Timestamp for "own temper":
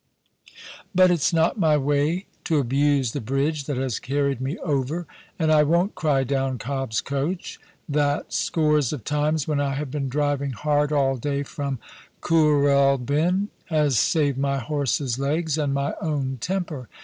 16.01-16.89